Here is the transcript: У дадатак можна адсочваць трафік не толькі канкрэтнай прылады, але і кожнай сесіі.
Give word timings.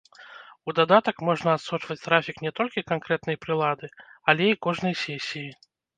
У 0.71 0.73
дадатак 0.77 1.19
можна 1.27 1.49
адсочваць 1.57 1.99
трафік 2.05 2.37
не 2.45 2.51
толькі 2.61 2.85
канкрэтнай 2.91 3.37
прылады, 3.45 3.87
але 4.35 4.43
і 4.55 4.59
кожнай 4.69 4.99
сесіі. 5.05 5.45